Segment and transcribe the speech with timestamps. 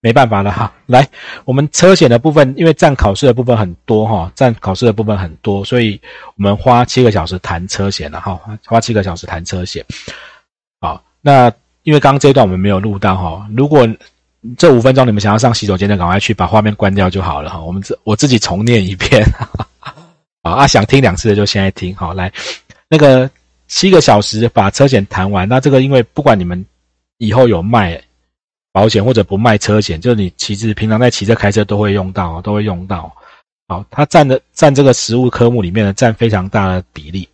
[0.00, 0.72] 没办法了哈。
[0.86, 1.06] 来，
[1.44, 6.00] 我们车险的部分，因为占考试的部分很多哈，占考试的部分很多，所以
[6.36, 9.84] 我们花七个小时谈车险了哈，花七个小时谈车险。
[10.80, 11.52] 好，那
[11.82, 13.86] 因为刚刚这一段我们没有录到哈，如果
[14.56, 17.60] 这五分钟你们想要上洗手间的，赶快去把画面关掉就好了哈。
[17.60, 19.22] 我们自我自己重念一遍。
[20.42, 22.14] 好啊，想听两次的就现在听好。
[22.14, 22.32] 来，
[22.88, 23.30] 那个
[23.68, 26.64] 七个小时把车险谈完，那这个因为不管你们
[27.18, 28.00] 以后有卖
[28.72, 33.12] 保险或者不卖车险，就是你其实平常在骑车开车都会用到，都会用到。
[33.66, 37.28] 好，它占的占这个实物科目里面的占非常大的比例，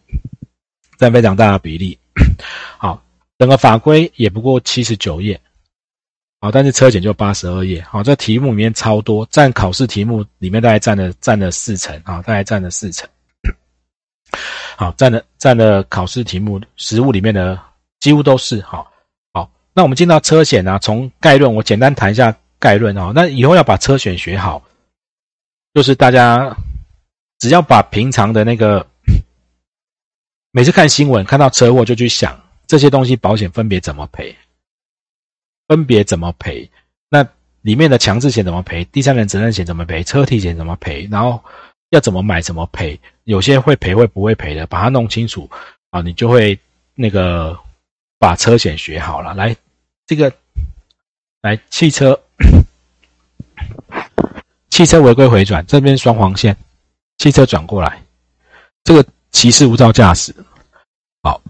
[0.98, 1.98] 占非常大的比例。
[2.78, 3.02] 好，
[3.38, 5.40] 整个法规也不过七十九页。
[6.40, 7.80] 好，但是车险就八十二页。
[7.82, 13.08] 好，这题目里面超多，占考试题目里面大概占了占了四成啊，大概占了四成。
[14.76, 17.58] 好，占了占了考试题目实物里面的
[18.00, 18.60] 几乎都是。
[18.60, 18.92] 好，好，
[19.76, 23.12] 那我们进到车险啊，从概论我简单谈一下概论啊。
[23.14, 24.62] 那以后要把车险学好，
[25.74, 26.56] 就是大家
[27.38, 28.86] 只要把平常的那个
[30.50, 34.34] 每次看新闻看到车祸就去想这些东西保险分别怎么赔。
[35.68, 36.70] 分别怎么赔？
[37.10, 37.28] 那
[37.60, 38.82] 里面的强制险怎么赔？
[38.86, 40.02] 第三人责任险怎么赔？
[40.02, 41.06] 车体险怎么赔？
[41.10, 41.44] 然后
[41.90, 42.40] 要怎么买？
[42.40, 42.98] 怎么赔？
[43.24, 44.66] 有些会赔，会不会赔的？
[44.66, 45.50] 把它弄清楚
[45.90, 46.58] 啊，你就会
[46.94, 47.58] 那个
[48.18, 49.34] 把车险学好了。
[49.34, 49.56] 来，
[50.06, 50.32] 这个
[51.42, 52.20] 来汽车，
[54.70, 56.56] 汽车违规回转，这边双黄线，
[57.18, 58.00] 汽车转过来，
[58.84, 60.32] 这个骑士无照驾驶。
[61.22, 61.40] 好，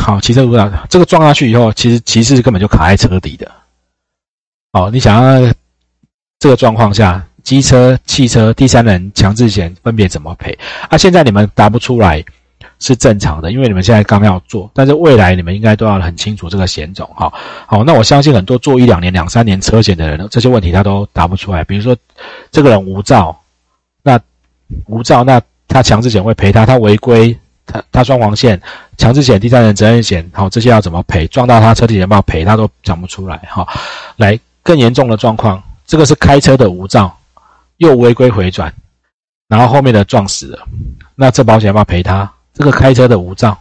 [0.00, 3.50] 好骑车无照这个撞下去以后，其实骑士根本就卡在车底的。
[4.72, 5.52] 好，你想要
[6.38, 10.56] 这个状况下，机车、汽车、第三人强制险分别怎么赔？
[10.88, 12.24] 啊，现在你们答不出来
[12.84, 17.08] 是正常的，因为你们现在刚要做，但是未来你们应该都要很清楚这个险种。
[17.16, 17.32] 哈，
[17.66, 21.64] 好，那我相信很多做一两年、两三年车险的人，这些问题他都答不出来。
[21.64, 21.96] 比如说，
[22.50, 23.40] 这个人无照，
[24.02, 24.20] 那
[24.86, 27.34] 无照，那他强制险会赔他，他违规。
[27.66, 28.60] 他他双黄线，
[28.98, 31.26] 强制险、第三人责任险，好，这些要怎么赔？
[31.28, 32.44] 撞到他车体有没有赔？
[32.44, 33.66] 他都讲不出来，哈。
[34.16, 37.16] 来，更严重的状况，这个是开车的无照，
[37.78, 38.70] 又违规回转，
[39.48, 40.58] 然后后面的撞死了，
[41.14, 42.30] 那这保险要不要赔他？
[42.54, 43.60] 这个开车的无照，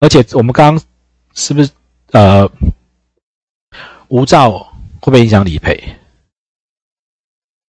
[0.00, 0.84] 而且我们刚刚
[1.34, 1.70] 是不是
[2.12, 2.48] 呃，
[4.08, 4.58] 无照
[5.00, 5.82] 会不会影响理赔？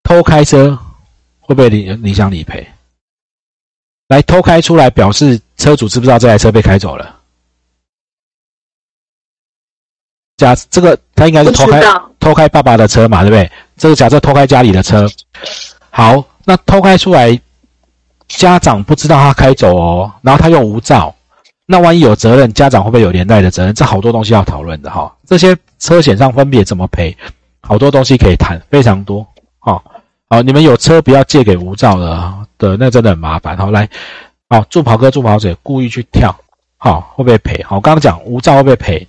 [0.04, 0.78] 偷开车
[1.40, 2.68] 会不会影影响理赔？
[4.10, 7.22] 来偷开出来，表示车主知不知道这台车被开走了？
[10.36, 11.82] 假这个他应该是偷开
[12.20, 13.50] 偷开爸爸的车嘛，对不对？
[13.78, 15.08] 这个假设偷开家里的车，
[15.90, 17.40] 好，那偷开出来，
[18.38, 21.14] 家长不知道他开走哦，然后他用无照，
[21.66, 23.74] 那万一有责任，家长会不会有连带的责任？
[23.74, 25.14] 这好多东西要讨论的哈。
[25.26, 27.16] 这些车险上分别怎么赔？
[27.62, 29.26] 好多东西可以谈，非常多。
[29.60, 29.84] 好，
[30.30, 32.34] 好，你们有车不要借给无照的。
[32.58, 33.90] 的那真的很麻烦，好来，
[34.50, 36.34] 好助跑哥助跑者故意去跳，
[36.78, 37.62] 好会不会赔？
[37.64, 39.08] 好，刚刚讲无照会不会赔？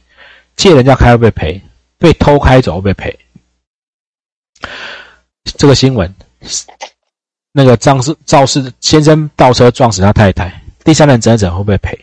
[0.57, 1.61] 借人家开会不会赔？
[1.99, 3.19] 被偷开走会不会赔？
[5.45, 6.13] 这个新闻，
[7.57, 11.97] 那个张氏肇事先生倒车撞死他太太，第三人责任者会不会赔？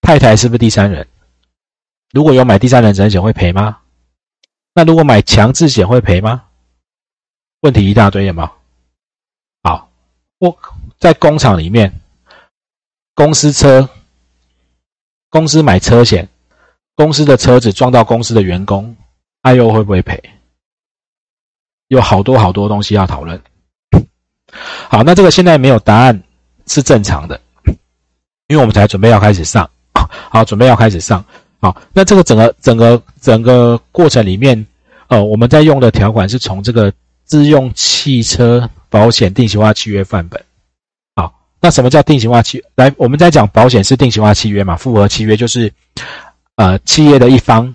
[0.00, 1.06] 太太是不是第三人？
[2.12, 3.78] 如果有买第三人责任险会赔吗？
[4.74, 6.42] 那如果买强制险会赔吗？
[7.60, 8.50] 问题一大堆，有没有？
[10.38, 10.58] 我
[10.98, 11.92] 在工厂里面，
[13.14, 13.88] 公司车，
[15.28, 16.28] 公司买车险，
[16.96, 18.96] 公司的车子撞到公司的员工，
[19.42, 20.20] 哎呦会不会赔？
[21.86, 23.40] 有好多好多东西要讨论。
[24.88, 26.22] 好，那这个现在没有答案
[26.66, 27.40] 是正常的，
[28.48, 29.68] 因为我们才准备要开始上，
[30.30, 31.24] 好，准备要开始上。
[31.60, 34.66] 好，那这个整个整个整个过程里面，
[35.08, 36.92] 呃，我们在用的条款是从这个
[37.24, 38.68] 自用汽车。
[38.92, 40.44] 保险定型化契约范本，
[41.14, 42.60] 好，那什么叫定型化契？
[42.74, 44.74] 来，我们在讲保险是定型化契约嘛？
[44.74, 45.72] 复合契约就是，
[46.56, 47.72] 呃，企业的一方，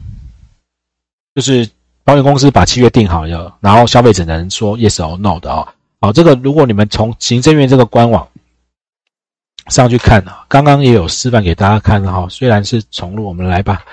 [1.34, 1.66] 就是
[2.04, 5.66] 保险公司把契约定好了，然后消费者能说 yes or no 的哦。
[6.00, 8.28] 好，这个如果你们从行政院这个官网
[9.70, 13.84] 上去看啊，刚刚也有示范给大家看了哈，虽然是重录，我们来吧。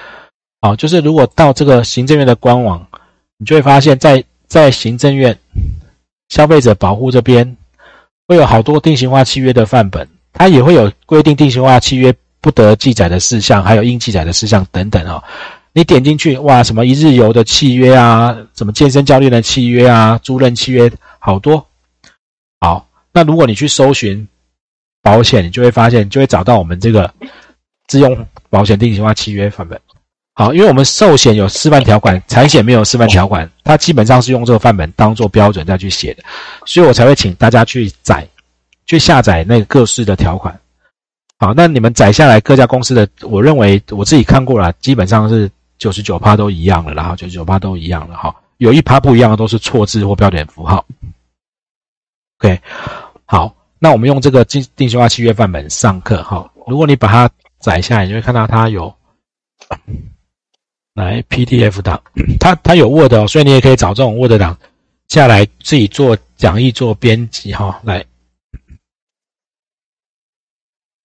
[0.60, 2.86] 好，就是如果到这个行政院的官网，
[3.38, 5.38] 你就会发现，在在行政院。
[6.28, 7.58] 消费者保护这边
[8.26, 15.22] 会有好多定型化契约的范本，它也会有规定定型化契约不得记载的事项，还有应记载的事项等等哦。
[15.74, 21.66] 你点进去，哇，什么一日游的契约啊，什么健身教练的契约啊，租赁契约，好多。
[22.62, 24.24] 好，那如果你去搜寻
[25.02, 27.12] 保险，你就会发现，就会找到我们这个
[27.88, 29.76] 自用保险定型化契约范本。
[30.34, 36.22] 好，因为我们寿险有示范条款，产险没有示范条款，它基本上是用这个范本当做标准再去写的，
[36.64, 38.24] 所以我才会请大家去载、
[38.86, 40.56] 去下载那个各式的条款。
[41.40, 50.86] 好，那你们载下来各家公司的，我认为我自己看过了，基本上是九十九趴都一样了，然后九十九趴都一样了，哈，有一趴不一样的都是错字或标点符号。
[52.42, 52.60] OK，
[53.24, 57.30] 好，那我们用这个定定型化契约范本上课，哈，如果你把它
[57.60, 58.92] 载下来，你会看到它有
[60.94, 62.02] 来 PDF 档，
[62.40, 64.58] 它它有 Word 哦，所以你也可以找这种 Word 档
[65.06, 68.04] 下来自己做讲义做编辑，哈，来。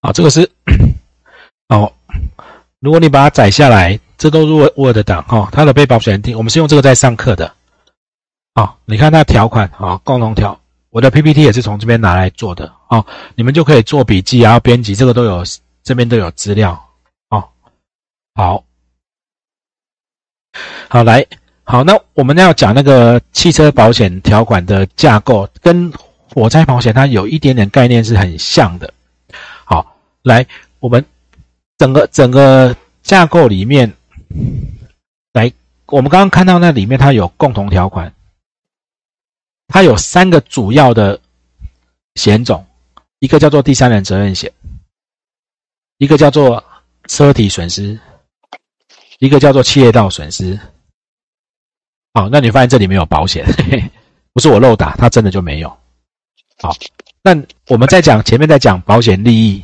[0.01, 0.49] 好，这个是
[1.69, 1.93] 哦。
[2.79, 5.49] 如果你把它载下来，这都是 Word 档哈。
[5.51, 7.53] 它的被保险定，我们是用这个在上课的。
[8.55, 10.59] 好，你看它条款啊，共同条，
[10.97, 13.05] 我的 PPT 也是从这边拿来做的哦。
[13.35, 15.43] 你们就可以做笔记，然后编辑，这个都有，
[15.83, 16.71] 这边都有资料
[17.29, 17.47] 哦。
[18.33, 18.63] 好，
[20.89, 21.23] 好来，
[21.63, 25.93] 好，那我们要讲那个汽车保险条款的架构，跟
[26.33, 28.91] 火灾保险它有一点点概念是很像的。
[29.65, 30.43] 好来，
[30.79, 31.05] 我们
[31.77, 33.93] 整个整个架构里面，
[35.33, 35.53] 来，
[35.85, 38.11] 我们刚刚看到那里面它有共同条款，
[39.67, 41.19] 它有三个主要的
[42.15, 42.65] 险种，
[43.19, 44.51] 一个叫做第三人责任险，
[45.97, 46.63] 一个叫做
[47.07, 47.99] 车体损失，
[49.19, 50.59] 一个叫做企业道损失。
[52.13, 53.45] 好，那你发现这里没有保险，
[54.33, 55.69] 不是我漏打，它真的就没有。
[56.59, 56.75] 好，
[57.21, 57.35] 那
[57.67, 59.63] 我们在讲前面在讲保险利益。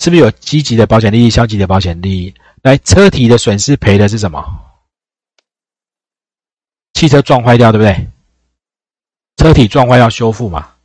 [0.00, 2.34] 是不是有积极的保险利益、消极的保险利益？
[2.62, 4.44] 来，车体的损失赔的是什么？
[7.02, 8.08] 汽车撞坏掉，对不对？
[9.36, 10.76] 车体撞坏要修复嘛？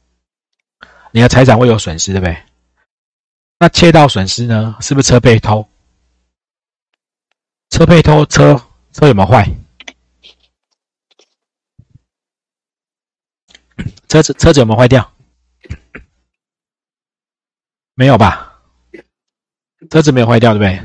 [1.11, 2.43] 你的财产会有损失，对不对？
[3.59, 4.75] 那窃盗损失呢？
[4.81, 5.69] 是不是车被偷？
[7.69, 8.59] 车被偷，车
[8.91, 9.47] 车有没有坏？
[14.07, 15.13] 车子车子有没有坏掉？
[17.93, 18.59] 没有吧？
[19.91, 20.83] 车子没有坏掉，对不对？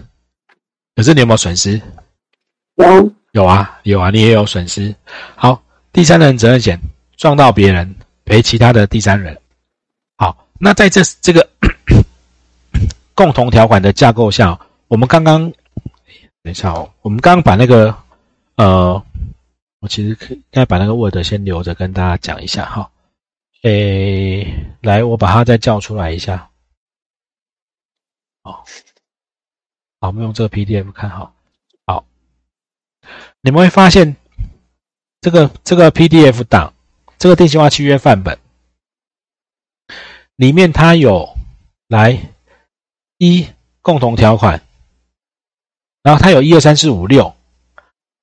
[0.95, 1.81] 可是你有没有损失？
[2.75, 4.95] 有，有啊，有啊，你也有损失。
[5.37, 5.63] 好，
[5.93, 6.79] 第三人责任险
[7.17, 7.95] 撞到别人
[8.25, 9.37] 赔其他的第三人。
[10.17, 11.49] 好，那在这这个
[13.15, 14.59] 共同条款的架构下，
[14.89, 15.51] 我们刚刚
[16.43, 17.95] 等一下哦，我们刚刚把那个
[18.57, 19.03] 呃，
[19.81, 22.91] 我其实可应该把那个 Word 先留着跟大家讲一下哈。
[23.63, 24.47] 诶，
[24.83, 26.51] 来，我把它再叫出来一下。
[28.43, 28.63] 好，
[30.01, 31.09] 好，我们用这个 PDF 看。
[31.09, 31.33] 好，
[33.43, 34.17] 你们会发现
[35.21, 36.73] 这个这个 PDF 档，
[37.19, 38.39] 这个电气化契约范本
[40.37, 41.37] 里面它有
[41.89, 42.19] 来
[43.19, 43.49] 一
[43.81, 44.63] 共同条款，
[46.03, 47.35] 然后它有一二三四五六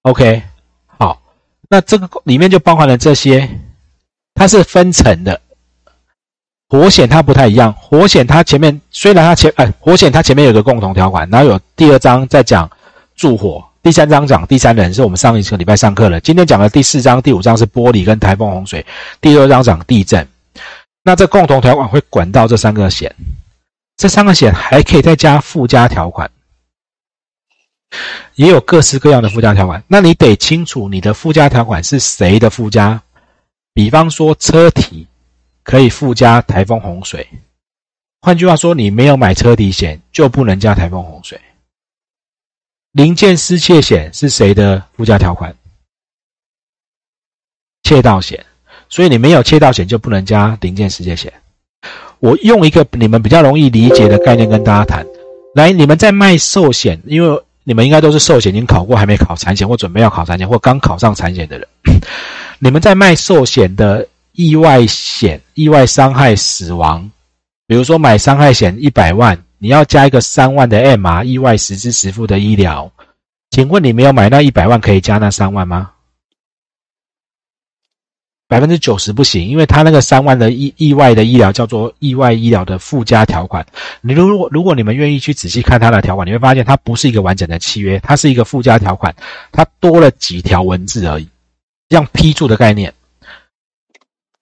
[0.04, 0.42] ，OK，
[0.88, 1.22] 好，
[1.70, 3.50] 那这个里面就包含了这些，
[4.34, 5.42] 它是分层的。
[6.70, 12.70] 火险它不太一样，火险它前面虽然它前哎，火险它前面有个共同条款，然后有第二章在讲
[13.16, 16.20] 助火，第三章讲第三人，是我们上一个礼拜上课了。
[16.20, 18.86] 今天讲的第四章、第五章是玻璃跟台风洪水，
[19.20, 20.28] 第二章讲地震。
[21.02, 23.12] 那这共同条款会管到这三个险，
[23.98, 26.30] 这三个险还可以再加附加条款，
[28.36, 29.84] 也有各式各样的附加条款。
[29.88, 33.02] 那你得清楚你的附加条款是谁的附加，
[33.74, 35.08] 比方说车体。
[35.64, 37.28] 可以附加台风洪水，
[38.22, 41.42] 换句话说，你没有买车体险就不能加台风洪水。
[42.92, 45.56] 零件失窃险是谁的附加条款？
[47.84, 48.46] 窃盗险，
[48.90, 51.32] 所以你没有窃盗险就不能加零件失窃险。
[52.20, 55.06] 我用一个你们比较容易理解的概念跟大家谈。
[55.56, 61.68] 来，你们在卖寿险，因为你们应该都是寿险已经考过，还没考产险或准备要考产险或刚考上产险的人，
[62.60, 64.08] 你们在卖寿险的。
[64.34, 67.12] 意外险、意外伤害、死亡，
[67.68, 72.92] 比如说买伤害险一百万，你要加一个三万的 M 啊意外实支实付的医疗，
[73.52, 75.92] 请问你没有买那一百万可以加那三万吗？
[78.48, 83.64] 百分之九十不行，因为他那个三万的意意外的医疗叫做意外医疗的附加条款。
[84.02, 89.14] 你如果如果你们愿意去仔细看他的条款，你会发现它不是一个完整的契约，它是一个附加条款，
[89.52, 91.30] 它多了几条文字而已，
[91.90, 92.92] 像批注的概念。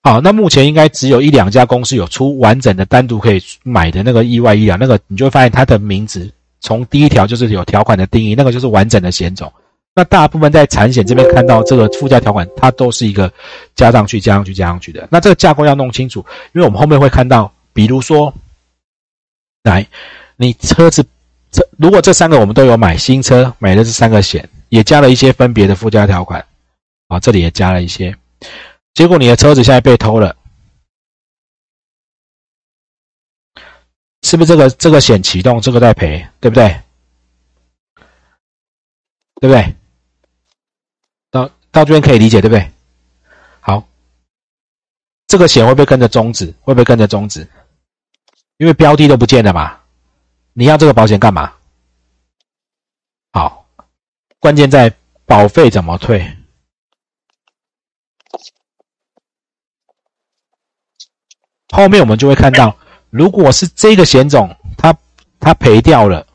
[0.07, 9.51] 好，那目前应该只有一两家公司有出完整的单独可以买的那个意外医疗，那个你就会发现它的名字从第一条就是有条款的定义，那个就是完整的险种。
[9.93, 13.29] 那大部分在产险这边看到这个附加条款，它都是一个
[13.75, 15.05] 加上去、加上去、加上去的。
[15.11, 18.33] 那这个架构要弄清楚，因为我们后面会看到，比如说，
[19.63, 19.85] 来，
[20.37, 21.05] 你车子
[21.51, 26.45] 这如果这三个我们都有买新车，买的这三个险，也加了一些分别的附加条款，
[27.09, 28.15] 啊，这里也加了一些，
[28.97, 30.35] 结果你的车子现在被偷了，
[34.23, 36.81] 是不是这个这个险启动，这个在赔，对不对？
[39.39, 39.75] 对不对？
[41.29, 42.71] 到到这边可以理解，对不对？
[43.59, 43.87] 好，
[45.27, 46.47] 这个险会不会跟着终止？
[46.61, 47.47] 会不会跟着终止？
[48.57, 49.79] 因为标的都不见了嘛，
[50.53, 51.53] 你要这个保险干嘛？
[53.31, 53.69] 好，
[54.39, 54.91] 关键在
[55.27, 56.36] 保费怎么退。
[61.77, 62.75] 后面我们就会看到，
[63.11, 64.91] 如果是这个险种，它
[65.39, 66.25] 它赔掉了，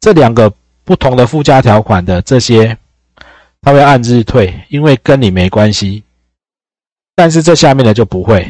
[0.00, 2.76] 这两个不同的附加条款的这些，
[3.60, 6.02] 它会按日退，因为跟你没关系。
[7.14, 8.44] 但是这下面的就不会。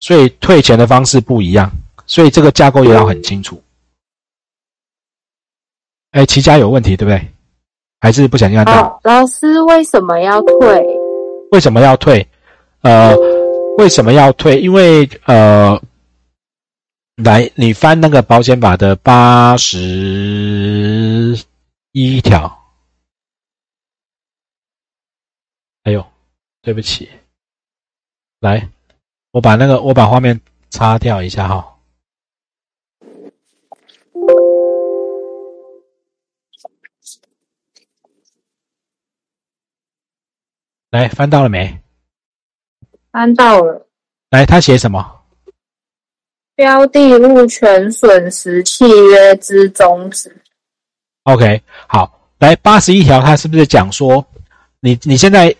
[0.00, 1.70] 所以退钱的方式不一样，
[2.04, 3.62] 所以这个架构也要很清楚。
[6.10, 7.28] 哎，齐家有问题对不对？
[8.00, 9.00] 还是不想看到？
[9.04, 10.84] 老师为什么要退？
[11.52, 12.26] 为什么要退？
[12.82, 13.14] 呃，
[13.78, 14.60] 为什么要退？
[14.60, 15.80] 因为呃，
[17.16, 21.36] 来，你翻那个保险法的八十
[21.92, 22.50] 一条。
[25.82, 26.04] 哎呦，
[26.62, 27.08] 对不起，
[28.40, 28.68] 来。
[29.32, 30.40] 我把那个，我把画面
[30.70, 31.78] 擦掉一下哈。
[40.90, 41.85] 来，翻到了没？
[43.16, 43.86] 翻到了。
[44.28, 45.02] 来，他写什么？
[46.54, 50.36] 标的物权损失契约之终止。
[51.22, 52.12] OK，好。
[52.40, 54.22] 来，八十一条，他是不是讲说，
[54.80, 55.56] 你你现在，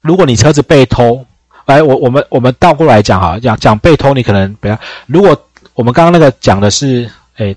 [0.00, 1.24] 如果你车子被偷？
[1.66, 4.76] 来，我我们我们倒过来讲哈，讲讲被偷，你可能不要。
[5.06, 7.54] 如果我们刚刚那个讲的是，哎，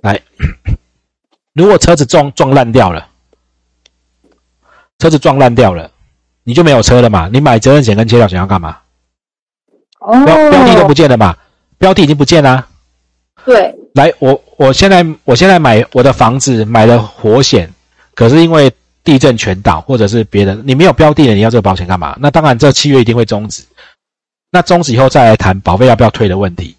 [0.00, 0.22] 来，
[1.54, 3.08] 如果车子撞撞烂掉了，
[5.00, 5.90] 车子撞烂掉了，
[6.44, 7.28] 你就没有车了嘛？
[7.32, 8.78] 你买责任险跟切掉险要干嘛？
[10.04, 11.34] 哦，标标的都不见了嘛？
[11.78, 12.66] 标的已经不见了。
[13.44, 13.74] 对。
[13.94, 17.72] 来，我我现在我现在买我的房子买了火险，
[18.14, 18.72] 可是因为。
[19.04, 22.16] 地震全倒，或者是别人，你没有标的了，你要这个保险干嘛？
[22.20, 23.64] 那当然，这契约一定会终止。
[24.52, 26.76] 那终止以后再来谈保费要不要退的问题。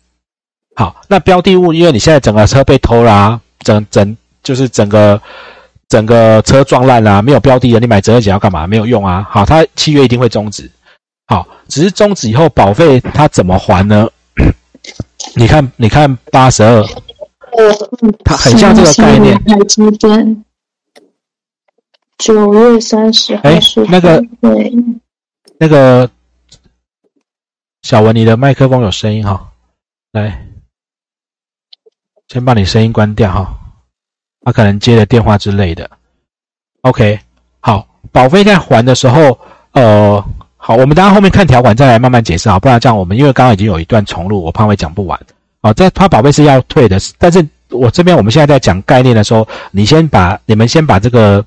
[0.74, 5.22] 好，那标的物，因为你现在整个车被偷啦，整整就是整个
[5.90, 8.66] 整个车撞烂啦，没有标的了，你买责任险要干嘛？
[8.66, 9.28] 没有用啊。
[9.30, 10.72] 好，它契约一定会终止。
[11.26, 14.10] 好，只是终止以后保费它怎么还呢？
[15.36, 16.84] 你看，你看八十二，
[18.26, 19.40] 它很像这个概念。
[22.18, 24.22] 九月三十号是那个
[25.58, 26.10] 那个
[27.82, 29.52] 小文，你的麦克风有声音哈，
[30.12, 30.46] 来，
[32.28, 33.54] 先把你声音关掉哈，
[34.42, 35.90] 他可能接了电话之类的。
[36.82, 37.20] OK，
[37.60, 39.40] 好，保费在还的时候，
[39.72, 40.24] 呃，
[40.66, 45.20] 好，我们等下后面看条款再来慢慢解释啊，不然这样我们因为刚刚已经有一段重录，我怕会讲不完
[45.60, 45.74] 啊。
[45.74, 51.44] 这他宝贝是要退的，但是我这边我们现在在讲概念的时候，你先把你们先把这个。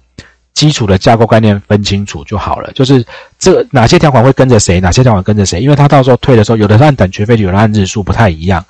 [0.56, 3.04] 基础的架构概念分清楚就好了，就是
[3.38, 8.64] 这哪些条款会跟着谁，哪些条款跟着谁，因为他到时候退的时候，有的按等学费，有的按日数，不太一样。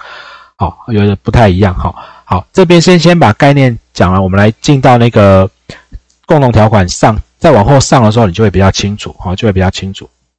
[0.56, 1.72] 好，有的不太一样。
[1.72, 5.48] 好，好，这边先先把概念讲了，我们来进到那个
[6.26, 10.10] 共同条款上，再往后上的时候，你就会比较清楚，好，就会比较清楚。